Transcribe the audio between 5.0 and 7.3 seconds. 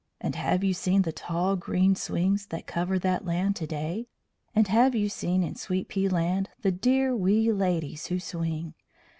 seen in Sweet pea Land The dear